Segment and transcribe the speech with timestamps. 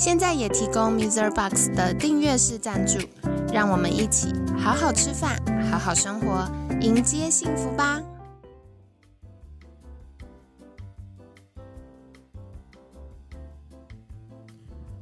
[0.00, 1.30] 现在也提供 Mr.
[1.30, 2.98] Box 的订阅式赞助，
[3.52, 5.38] 让我们一起好好吃饭，
[5.70, 6.50] 好好生活，
[6.80, 8.00] 迎接幸福吧！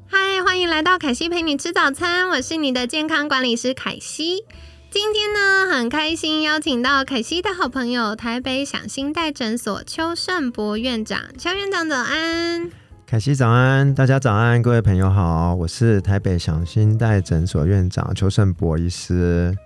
[0.09, 4.45] 嗨，欢迎来到凯西陪你吃早餐，我是你的健康管理师凯西。
[4.91, 11.21] 今天呢，很开心邀请到凯西的好朋友，台北享心代诊所邱胜博院长。
[11.39, 12.73] 邱院长早安，
[13.11, 19.57] 凯西早安，大家早安，各位朋友好，我是台北享心代诊所院长邱胜博医师。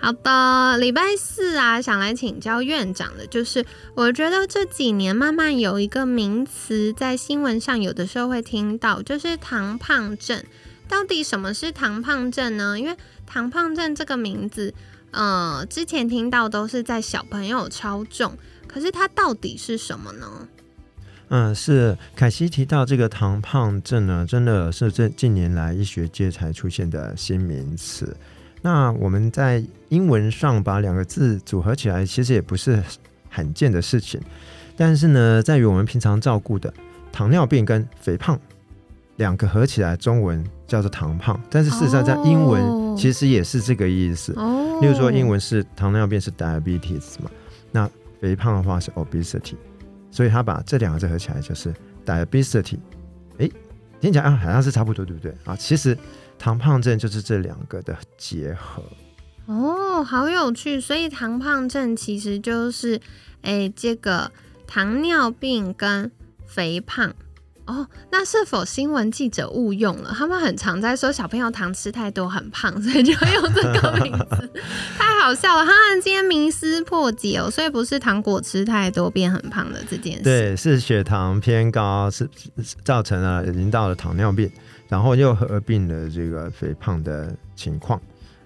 [0.00, 10.42] 好的，礼拜四啊，想来请教院长的，就是我觉得这几年慢慢有一个名词在新闻上有的时候会听到，就是糖胖症。
[10.88, 12.76] 到底什么是糖胖症呢？
[12.76, 14.74] 因为糖胖症这个名字，
[15.12, 20.48] 呃，之前听到都是在小朋友超重，可是它到底是什么呢？
[21.30, 28.16] 嗯，是凯西提到这个糖胖症呢，真的是这近年来医学界才出现的新名词。
[28.62, 32.82] 那我们在英文上把两个字组合起来，其实也不是
[33.28, 34.20] 罕见的事情。
[34.76, 36.72] 但是呢，在于我们平常照顾的
[37.12, 38.38] 糖尿病跟肥胖
[39.16, 44.32] 两个合起来，中文叫做糖胖，但是事实上在英文其实也是这个意思。
[44.36, 47.30] 哦，例如说英文是糖尿病是 diabetes 嘛，
[47.70, 47.88] 那
[48.20, 49.54] 肥胖的话是 obesity，
[50.10, 52.78] 所以他把这两个字合起来就是 diabetes。
[53.38, 53.50] 哎，
[54.00, 55.56] 听起来啊好像是差不多，对不对啊？
[55.56, 55.96] 其实。
[56.42, 58.82] 糖胖症就是这两个的结合
[59.44, 60.80] 哦，好有趣。
[60.80, 62.98] 所以糖胖症其实就是，
[63.42, 64.32] 哎，这个
[64.66, 66.10] 糖尿病跟
[66.46, 67.12] 肥胖
[67.70, 67.86] 哦。
[68.10, 70.12] 那是否新闻记者误用了？
[70.16, 74.50] 他们很常在说小朋友糖吃太多很胖， 所以就用这个名字，
[74.98, 75.64] 太好笑了。
[75.64, 75.72] 哈，
[76.02, 82.28] 今天名思破解哦，所以不是糖果吃太多变很胖的这件事，对，是血糖偏高是
[82.84, 84.50] 造成了已经到了糖尿病。
[84.88, 87.96] 然后又合并了这个肥胖的情况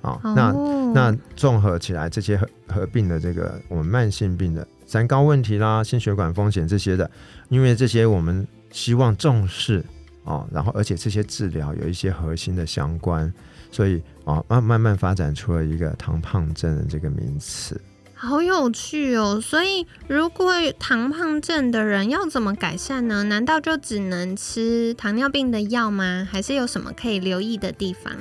[0.02, 0.52] 啊，那
[0.92, 7.10] 那综合起来，这些合合并的这个我们慢性病的三高问题啦、心血管风险这些的，
[7.48, 9.84] 因为这些我们希望重视
[10.24, 13.32] 啊，然后而且这些治疗有一些核心的相关，
[13.70, 17.80] 所以啊慢慢慢发展出了一个糖胖症的这个名词。
[18.16, 19.38] 好有趣哦！
[19.40, 23.22] 所以，如果糖胖症的人要怎么改善呢？
[23.24, 26.26] 难道就只能吃糖尿病的药吗？
[26.28, 28.12] 还是有什么可以留意的地方？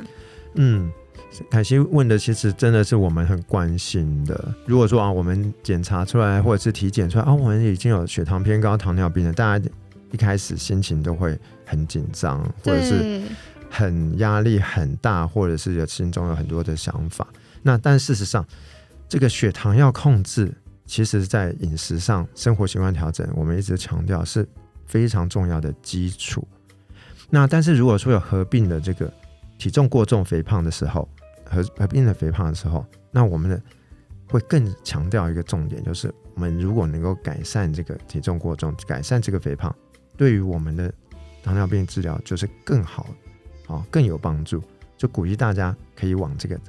[0.56, 0.92] 嗯，
[1.50, 4.54] 凯西问的其实真的是我们很关心的。
[4.66, 9.66] 如果说啊，我们检查出来或者是体检出来啊，我们已经有血糖偏高、糖尿病了，大家
[10.14, 13.22] 一开始心情都会很紧张，或者是
[13.70, 17.28] 很压力很大，或者是有心中有很多的想法。
[17.64, 18.46] 那但事实上，
[19.10, 20.54] 这个血糖要控制，
[20.86, 24.48] 其实，在饮食上、生活习惯调整，我们一直强调是
[24.86, 26.48] 非常重要的基础。
[27.30, 29.12] 那但是如果说有合并的这个
[29.58, 31.10] 体重过重、肥胖的时候，
[31.44, 33.60] 合合并的肥胖的时候，那我们的
[34.28, 39.74] 会更强调一个重点，就是我们如果能够改善这个体重过重、改善这个肥胖，
[40.18, 40.94] 对于我们的
[41.44, 43.08] 糖尿病治疗就是更好，
[43.68, 44.64] 啊，更有帮助。
[44.98, 46.60] 就鼓励大家可以往这个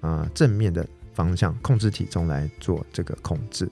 [0.00, 0.86] 啊正面的。
[1.14, 3.68] 方向控制体重来做这个控制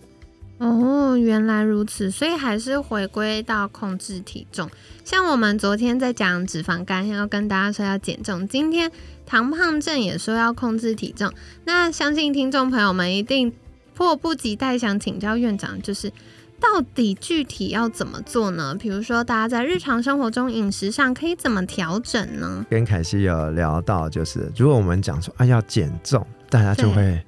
[0.58, 4.68] 哦，原来如此，所以还是回归到控制体重。
[5.06, 8.92] 像我们昨天在讲脂肪肝，要跟大家说要减重，今天
[9.24, 11.32] 糖胖症也说要控制体重。
[11.64, 13.50] 那相信听众朋友们一定
[13.94, 16.12] 迫不及待想请教院长，就是
[16.60, 18.76] 到底具体要怎么做呢？
[18.78, 22.64] 比如说，大家在日常生活中饮食上可以怎么调整呢？
[22.70, 27.20] 跟凯西有聊到，就是如果我们讲说啊要减重，大家就会。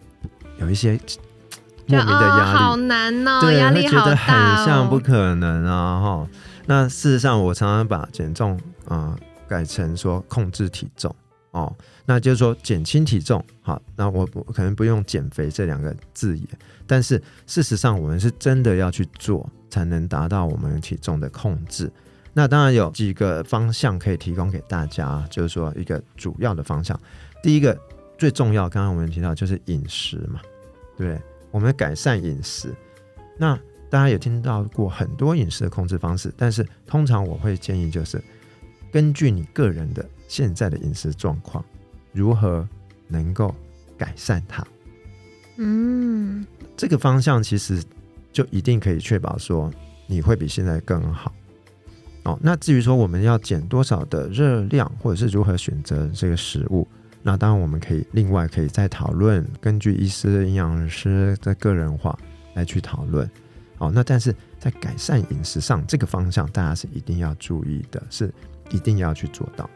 [0.58, 0.92] 有一些
[1.86, 6.00] 莫名的压力，好难哦，压力好大，很像不可能啊！
[6.00, 6.28] 哈，
[6.66, 9.16] 那事实上，我常常把减重啊
[9.48, 11.12] 改成说控制体重
[11.52, 13.42] 哦，那就是说减轻体重。
[13.62, 16.46] 好，那我我可能不用减肥这两个字眼，
[16.86, 21.90] 但是事实上，我们是真的要去做，才能达到我们体重的控制。
[22.34, 27.00] 那当然有几个方向可以提供给大家，就是说一个主要的方向，
[27.42, 27.78] 第一个。
[28.18, 30.40] 最重要，刚刚我们提到就是饮食嘛，
[30.96, 31.20] 对
[31.50, 32.72] 我们改善饮食，
[33.36, 33.56] 那
[33.90, 38.22] 大家也听到过很多饮食的控制方式，但是通常我会建议就是
[38.92, 41.64] 根据你个人的现在的饮食状况，
[42.12, 42.68] 如何
[43.08, 43.52] 能够
[43.96, 44.64] 改善它。
[45.56, 46.46] 嗯，
[46.76, 47.82] 这个方向其实
[48.32, 49.72] 就一定可以确保说
[50.06, 51.32] 你会比现在更好。
[52.24, 56.86] 哦，那至于说我们要减多少的热量，或者是如何选择这个食物，
[57.22, 62.16] 那当然我们可以另外可以再讨论，根据医师、营养师的个人化
[62.54, 63.28] 来去讨论。
[63.78, 68.32] 哦，那但是在改善饮食上这个方向，大家是一定要注意的，是
[68.72, 69.68] 一定要去做到。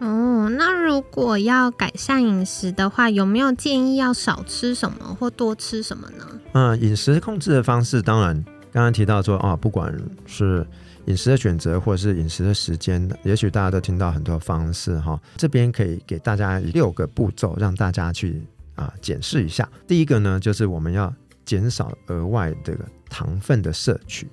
[0.00, 6.26] 哦，那如果要改善饮食的话，有没有建议要少吃什么或多吃什么呢？
[6.52, 8.34] 嗯，饮食控制的方式，当然
[8.72, 9.94] 刚刚提到说啊，不管
[10.24, 10.66] 是
[11.04, 15.20] 饮食的选择，或者是饮食的时间，也许大家都听到很多方式哈。
[15.36, 18.42] 这边可以给大家六个步骤，让大家去
[18.76, 19.68] 啊检视一下。
[19.86, 21.12] 第一个呢，就是我们要
[21.44, 24.26] 减少额外这个糖分的摄取。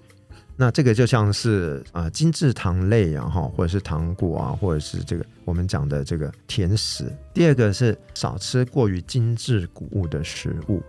[0.59, 7.06] 那这个就像是啊精制糖类啊哈，或者是糖果啊，或者是这个我们讲的这个甜食。
[7.31, 10.81] 第二个是少吃过于精致谷物的食物，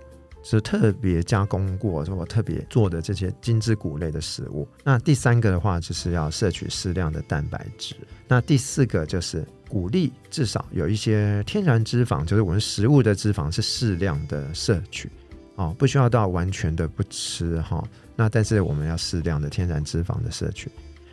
[0.42, 4.66] 是特别加工过或特别做的这些精致谷类的食物。
[4.82, 7.94] 那第三个的话，就是要摄取适量的蛋白质。
[8.26, 15.10] 那第四个就是鼓励至少有一些天然脂肪，就是我们食物的脂肪是适量的摄取，
[15.56, 17.86] 哦，不需要到完全的不吃哈。
[18.18, 20.68] 那但是我们要适量的天然脂肪的摄取。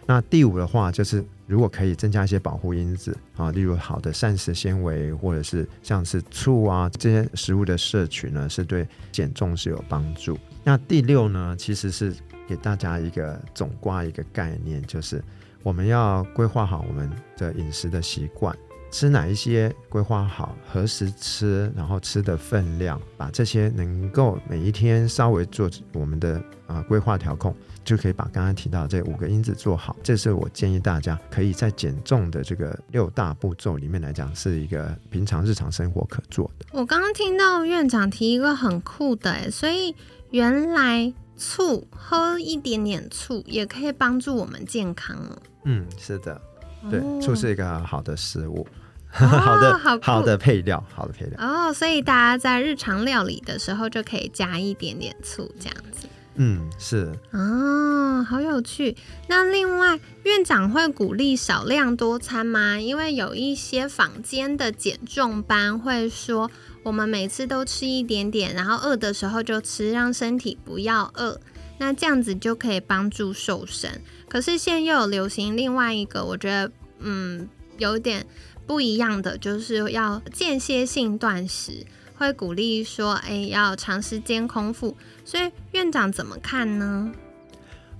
[0.07, 10.35] 那第五的话，就是如果可以增加一些保护因子啊，例如好的膳食纤维，或者是像是醋啊这些食物的摄取呢，是对减重是有帮助。
[10.63, 12.11] 那第六呢，其实是
[12.47, 15.23] 给大家一个总挂一个概念，就是
[15.61, 18.55] 我们要规划好我们的饮食的习惯。
[18.91, 29.95] 吃哪一些规划好，何时吃，然后吃的分量，把这些能够每一天稍微做我们的啊规划调控，就可以把刚刚提到这五个因子做好。
[30.03, 36.65] 这是我建议大家可以在减重的这个六大步骤里面来讲，是一个平常日常生活可做的。
[36.71, 39.95] 我刚刚听到院长提一个很酷的，哎，所以
[40.31, 45.37] 原来醋喝一点点醋也可以帮助我们健康哦。
[45.63, 46.41] 嗯，是的，
[46.89, 48.67] 对，醋是一个好的食物。
[49.15, 56.05] 好的，好好的配料，好的配料哦，所以大家在日常料理的时候就可以加一点点醋，这样子。
[56.35, 58.95] 嗯，是哦，好有趣。
[59.27, 62.79] 那另外，院长会鼓励少量多餐吗？
[62.79, 66.51] 因为有一些坊间的减重班会说，
[66.83, 71.39] 我们每次都吃一点点，然后饿的时候就吃，让身体不要饿，
[71.79, 74.01] 那这样子就可以帮助瘦身。
[74.27, 77.47] 可是现在又有流行另外一个，我觉得嗯，
[77.77, 78.25] 有点。
[78.67, 81.85] 不一样的就是要间歇性断食，
[82.17, 84.95] 会鼓励说，哎，要长时间空腹。
[85.23, 87.11] 所以院长怎么看呢？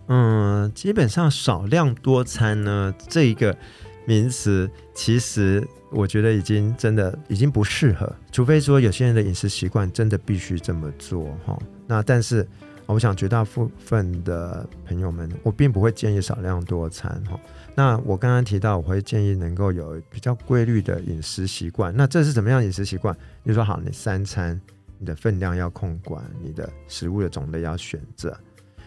[0.07, 3.57] 嗯，基本上少量多餐呢，这一个
[4.05, 11.57] 名词，其实我觉得已经真的已经不适合，除非说有些人的饮食习惯真的必须这么做哈。
[11.87, 12.47] 那但是。
[12.87, 17.39] 我想绝大部分的朋友们，我并不会建议少量多餐哈。
[17.73, 21.93] 那我刚刚提到，我会建议能够有比较规律的饮食习惯。
[21.95, 23.15] 那这是怎么样饮食习惯？
[23.43, 24.59] 你说好，你三餐
[24.99, 28.37] 你的分量要控管，你的食物的种类要选择。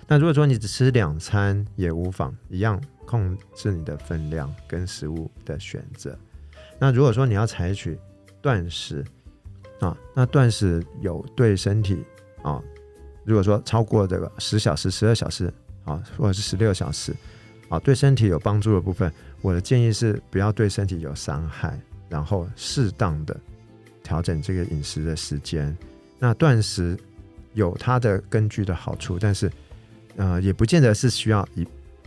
[0.06, 6.16] 那如果说你只吃两餐也无妨，一样控制你的分量跟食物的选择。
[6.78, 7.98] 那如果说你要采取
[8.40, 9.04] 断食
[9.80, 12.04] 啊，那断食有对身体
[12.42, 12.62] 啊。
[13.28, 15.52] 如果说超过这个十小时、十二小时
[15.84, 17.14] 啊，或者是十六小时
[17.68, 23.38] 啊，对身体有帮助的部分，我的建议是不要对身体有伤害，然后适当的
[24.02, 25.76] 调整这个饮食的时间。
[26.18, 26.98] 那断食
[27.52, 29.52] 有它的根据的好处，但是
[30.16, 31.66] 呃，也不见得是需要一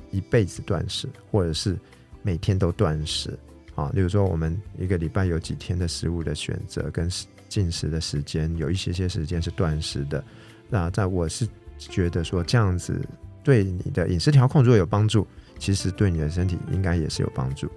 [0.09, 1.77] 一辈子断食，或者是
[2.23, 3.37] 每天都断食
[3.75, 3.91] 啊。
[3.93, 7.07] 例如说，我们一个礼拜有几天的食物的选择跟
[7.47, 10.23] 进食的时间，有一些些时间是断食的。
[10.71, 11.45] 那在我是
[11.77, 12.99] 觉得说这样子
[13.43, 15.27] 对你的饮食调控如果有帮助，
[15.59, 17.69] 其实对你的身体应该也是有帮助。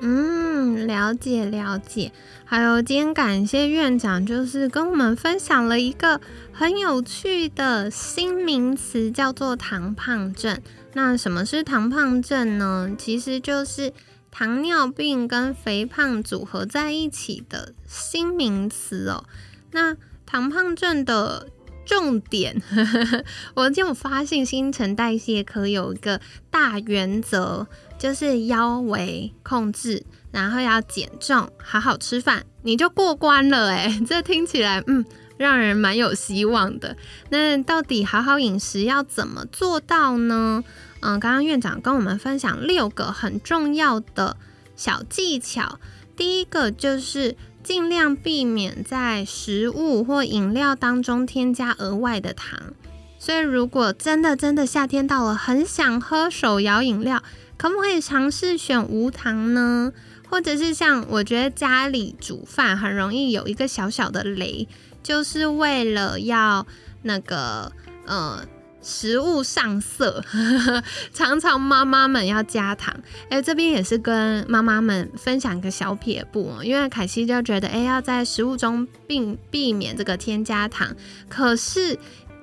[0.00, 2.12] 嗯，了解了解。
[2.44, 6.20] 还有今天感谢院长，就是跟我们分享了一个
[6.52, 10.60] 很有趣的新名词，叫做糖胖症。
[10.92, 12.90] 那什么是糖胖症呢？
[12.98, 13.94] 其实就是
[14.30, 19.24] 糖尿病跟肥胖组合在一起的新名词哦。
[19.70, 19.96] 那
[20.26, 21.48] 糖胖症的。
[21.84, 22.60] 重点，
[23.54, 27.66] 我今天我发现新陈代谢科有一个大原则，
[27.98, 33.70] 就是腰围控制，然后要减重，好好吃饭，你就过关了。
[33.70, 35.04] 哎， 这听起来嗯，
[35.36, 36.96] 让人蛮有希望的。
[37.30, 40.64] 那到底好好饮食要怎么做到呢？
[41.00, 44.36] 嗯，刚刚院长跟我们分享六个很重要的
[44.74, 45.78] 小技巧，
[46.16, 52.74] 第一个就是尽量避免在食物或饮料当中添加额外的糖。
[53.18, 57.22] 所以，如果真的真的夏天到了，很想喝手摇饮料，
[57.56, 59.92] 可不可以尝试选无糖呢？
[60.28, 64.68] 或者是像我觉得家里煮饭很容易有一个小小的雷，
[65.02, 66.66] 就是为了要
[67.02, 67.72] 那个
[68.06, 68.46] 呃。
[68.84, 70.22] 食物上色，
[71.12, 72.94] 常常妈妈们要加糖。
[73.30, 80.94] 哎，这边也是跟妈妈们分享个小撇步哦，因为凯西就觉得，哎，要在食物中并避免这个添加糖。
[81.28, 81.98] 可是，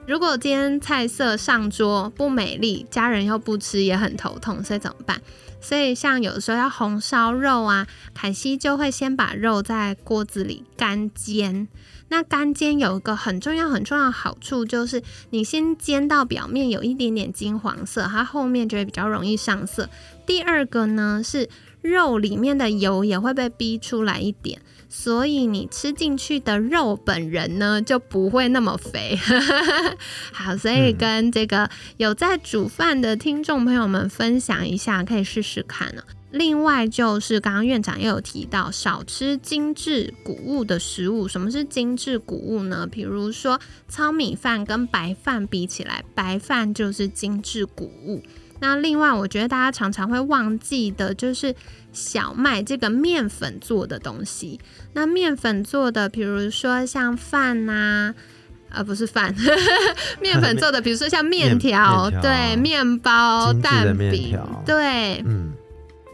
[0.08, 5.22] 如果今天菜色上桌不美丽，家人又不吃，也很头痛，所以怎么办？
[5.62, 11.68] 所以，像有的时候要红烧肉啊，凯西就会先把肉在锅子里干煎。
[12.10, 19.88] 那干煎有一个很重要很重要的好处，就是你先煎到表面有一点点金黄色，它后面就会比较容易上色。
[20.26, 21.48] 第二个呢，是
[21.82, 24.62] 肉里面的油也会被逼出来一点，
[24.94, 29.18] 所以你吃进去的肉本人呢就不会那么肥。
[30.34, 36.04] 好，所以跟这个有在煮饭的听众朋友们分享一下，可以试试看呢。
[36.32, 41.26] 另外就是刚刚院长也有提到，少吃精致谷物的食物。
[41.26, 42.86] 什么是精致谷物呢？
[42.86, 48.22] 比如说糙米饭跟白饭比起来，白饭就是精致谷物。
[48.62, 51.54] 那另外，我觉得大家常常会忘记的就是
[51.92, 54.60] 小麦这个面粉做的东西。
[54.94, 58.14] 那面粉做的，比如说像饭呐，
[58.70, 59.36] 呃，不是饭，
[60.22, 65.52] 面粉做的，比如说像面条， 对，面包、蛋饼，对，嗯。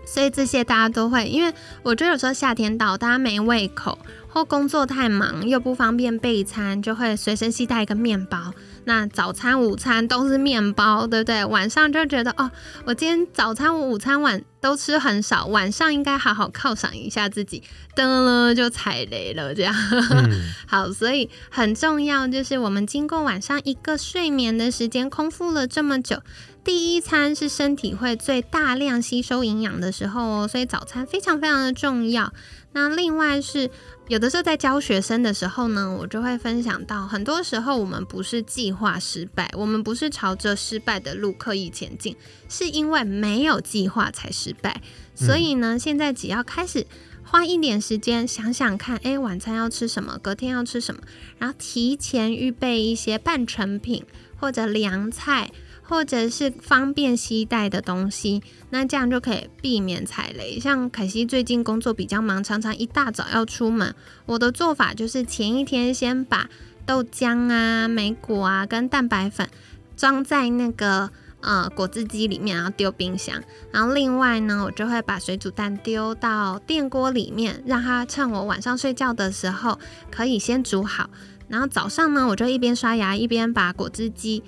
[0.05, 8.53] 所以这些大家都会，因为我觉得有时候夏天到，大家没胃口，或工作太忙又不方便备餐，就会随身携带一个面包。
[8.85, 11.43] 那早餐、午餐都是面包，对不对？
[11.43, 12.49] 晚上就觉得哦，
[12.85, 17.61] 我今天早餐、午餐、晚都吃很少，晚上应该好好犒赏一下自己，
[17.95, 19.73] 噔了就踩雷了，这样。
[20.67, 26.21] 好，所以很重要就是我们经过晚上一个睡眠的时间，空腹了这么久。
[26.67, 32.33] 第一餐是身体会最大量吸收营养的时候哦，所以早餐非常非常的重要。
[32.73, 33.69] 那另外是
[34.09, 42.17] 有的时候在教学生的时候呢，我就会分享到，很多时候我们不是计划失败，我们不是朝着失败的路刻意前进，
[42.49, 44.81] 是因为没有计划才失败。
[45.15, 46.85] 所以呢，现在只要开始
[47.23, 50.99] 花一点时间想想看，诶，晚餐要吃什么，隔天要吃什么，
[51.37, 54.03] 然后提前预备一些半成品
[54.35, 55.49] 或者凉菜。
[55.89, 60.59] 或者是方便携带的东西，那这样就可以避免踩雷。
[60.59, 63.95] 像凯西最近工作比较忙，常常一大早要出门。
[64.25, 66.49] 我的做法就是前一天先把
[66.85, 69.49] 豆浆啊、莓果啊跟蛋白粉
[69.95, 73.41] 装在那个呃果汁机里面，然后丢冰箱。
[73.71, 79.79] 然后另外呢，我就会把水煮蛋丢到电锅里面，让它趁我晚上睡觉的时候
[80.11, 81.09] 可以先煮好。
[81.47, 84.43] 然后早上呢，我就一边刷牙一边把果汁机。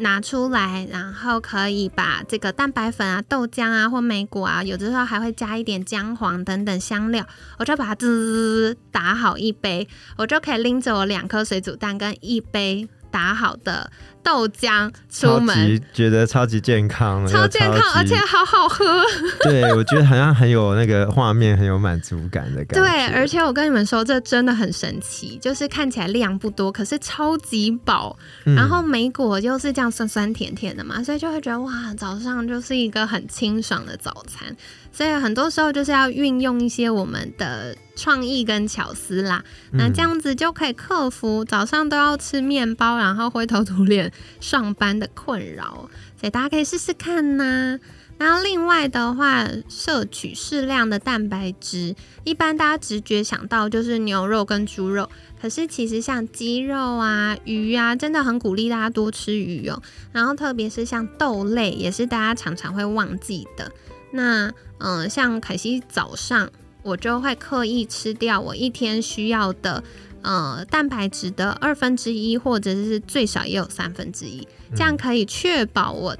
[0.00, 7.26] 拿出来，然后可以把这个蛋白粉啊、豆浆啊或梅果啊，有的时候还会加一点姜黄等等香料，
[7.58, 13.90] 我就把它滋打好一杯，我就可以拎着我两颗水煮蛋跟一杯打好的。
[14.22, 18.84] 豆浆出门，觉得超级健康，超健康，而且好好喝。
[19.42, 22.82] 对，我觉得好像很有那个画面，很有满足感的感觉。
[22.82, 28.14] 对，而且我跟你们说，这真的很神奇，就是看起来量不多，可是超级饱。
[28.44, 34.54] 然后莓果又是这样酸酸甜甜的嘛，所以就会觉得哇，早上就是一个很清爽的早餐。
[34.92, 44.10] 所以很多时候就是要运用一些我们的创意跟巧思啦，那这样子就可以克服早上都要吃面包，然后灰头土脸。
[44.40, 47.78] 上班的困扰，所以大家可以试试看呐。
[48.16, 59.82] 然后另外的话，摄取适量的蛋白质，一般大家直觉想到就是牛肉跟猪肉，可是其实像鸡肉啊、鱼啊，真的很鼓励大家多吃鱼哦。
[60.12, 63.70] 然后特别是像豆类，也是大家常常会忘记的。
[64.12, 66.50] 那嗯，像凯西早上
[66.82, 69.82] 我就会刻意吃掉我一天需要的。
[70.22, 74.46] 呃，蛋白质的二分之一，或者是最少也有三分之一，
[74.76, 76.14] 这样可以确保我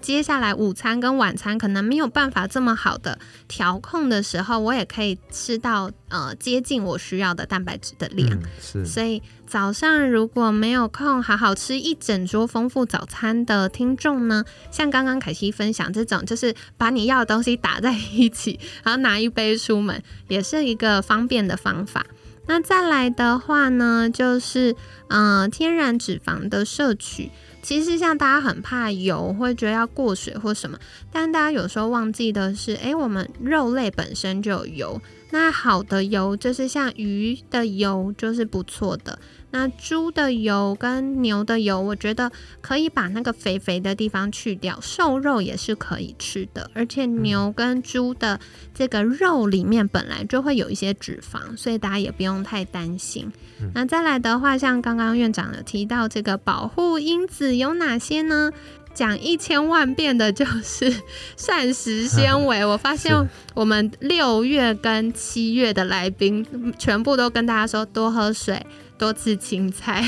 [0.00, 8.38] 接下来午餐跟晚餐可能没有办法这么好的调控的时候，我也可以吃到呃接近我需要的蛋白质的量。
[8.60, 22.04] 是，所以早上如果没有空好好吃一整桌丰富早餐的听众呢，像刚刚凯西分享这种，就是把你要的东西打在一起，然后拿一杯出门，也是一个方便的方法。
[22.46, 24.74] 那再来的话呢，就是
[25.08, 27.30] 嗯，天然脂肪的摄取。
[27.62, 30.78] 其实像大家很怕油，会觉得要过水或什么，
[31.12, 35.02] 但大家有时候忘记的是，诶，我们肉类本身就有油。
[35.30, 39.18] 那好的油就是像鱼的油就是不错的。
[39.50, 46.70] 那猪的油跟牛的油，我觉得可以把那个肥肥的地方去掉，瘦肉也是可以吃的。
[46.74, 48.38] 而且牛跟猪的
[48.74, 53.32] 这个肉里面本来就会有一些脂肪，所以大家也不用太担心。
[53.74, 58.52] 那再来的话，像刚刚院长有提到这个保护因子有哪些呢？
[58.94, 60.92] 讲一千万遍的就是
[61.36, 62.64] 膳食纤维。
[62.64, 63.14] 我发现
[63.54, 66.44] 我们六月跟七月的来宾
[66.78, 68.66] 全部都跟大家说多喝水。
[68.98, 70.04] 多吃青菜，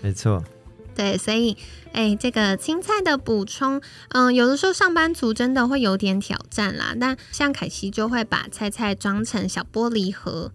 [0.00, 0.42] 没错。
[0.94, 1.56] 对，所以，
[1.92, 3.80] 哎，这个青菜的补充，
[4.10, 6.94] 嗯，有的时候上班族真的会有点挑战啦。
[7.00, 10.52] 但像凯西就会把菜菜装成小玻璃盒，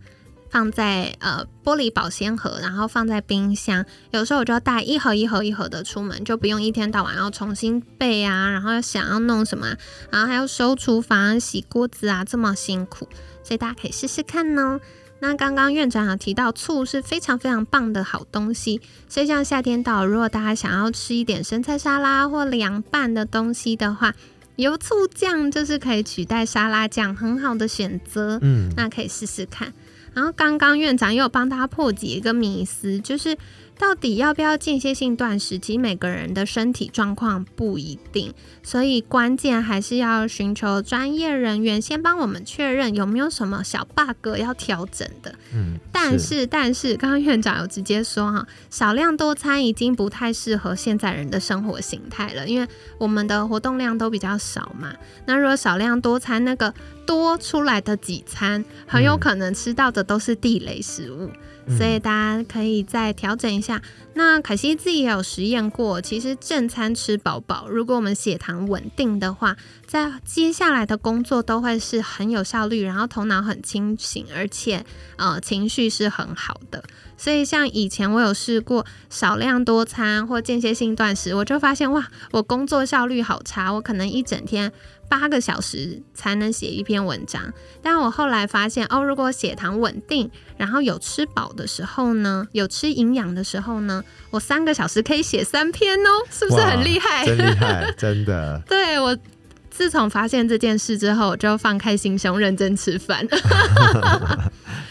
[0.51, 3.83] 放在呃玻璃保鲜盒，然后放在冰箱。
[4.11, 9.75] 有时候我就要带一盒一盒一盒的出门，就不用一天到晚要重新备啊，然后想要弄什么，
[10.11, 13.09] 然后还要收厨房、洗锅子啊，这么辛苦。
[13.43, 14.79] 所以大家可以试试看呢。
[15.19, 24.13] 那刚刚院长有提到醋是非常非常棒的好东西，所以像夏天到，如果大家想要吃一点生菜沙拉或凉拌的东西的话，
[24.55, 28.39] 油醋酱就是可以取代沙拉酱很好的选择。
[28.41, 29.73] 嗯，那可以试试看。
[30.13, 33.37] 然后刚刚院长又帮大家破解一个迷思，就是。
[33.79, 35.59] 到底要不要间歇性断食？
[35.59, 45.33] 其实每个人的身体状况不一定，所以关键还是要寻求专业人员先帮我们确认有没有什么小 bug 要调整的。
[45.53, 52.67] 嗯，但是但是刚刚院长有直接说哈，少量多餐已经不太适合现在人的生活形态了，因为
[52.97, 54.93] 我们的活动量都比较少嘛。
[55.25, 56.73] 那如果少量多餐，那个
[57.05, 61.29] 多出来的几餐，很有可能吃到的都是地雷食物。
[61.75, 63.81] 所以大家可以再调整一下。
[64.13, 69.55] 那凯西自己也有实验过，其实正餐吃饱饱，如果我们血糖稳定的话，
[69.85, 74.83] 在接下来的工作都会是很有效率，然后头脑很清醒，而且
[75.17, 76.83] 呃情绪是很好的。
[77.15, 84.71] 所以像以前我有试过少量多餐或间歇性断食，我就发现哇，我工作效率好差，我可能一整天。
[85.09, 97.25] 八个小时才能写一篇文章，但我后来发现哦，如果血糖稳定，然后有吃饱的时候呢，有吃营养的时候呢，我三个小时可以写三篇哦，是不是很厉害？
[97.25, 98.61] 真厉害， 真的。
[98.67, 99.17] 对我
[99.69, 103.25] 自从发现这件事之后，我就放开心胸认真吃饭。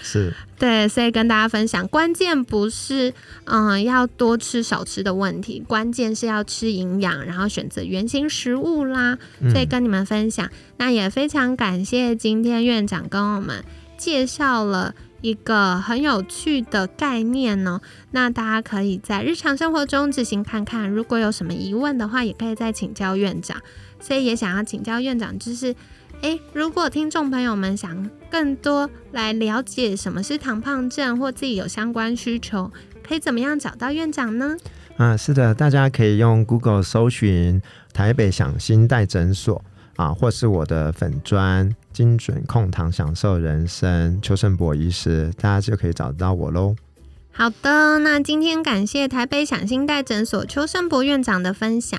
[0.07, 3.13] 是对，所以跟大家分享，关键不是
[3.45, 9.19] 嗯要多吃少吃的问题，关键是要吃营养，然后选择原型食物啦。
[9.51, 13.65] 所以跟你们分享，那也非常感谢今天院长跟我们
[13.99, 17.81] 介绍了一个很有趣的概念哦。
[18.13, 23.61] 那大家可以在日常生活中自行看看，如果有什么疑问的话，也可以再请教院长。
[23.99, 25.75] 所以也想要请教院长，就是。
[26.23, 32.71] 诶，如果听众朋友们想更多来了解什么是糖胖症，或自己有相关需求，
[33.03, 34.55] 可以怎么样找到院长呢？
[34.99, 37.63] 啊，是的，大家可以用 Google 搜寻
[37.95, 39.65] 台北享心带诊所
[39.97, 46.77] 啊，或是我的粉砖精准控糖享受人生邱胜博医师，大家就可以找到我喽。
[47.33, 51.99] 好的，那今天感谢台北享心带诊所邱胜博院长的分享。